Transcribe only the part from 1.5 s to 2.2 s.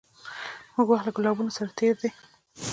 سره تېر دی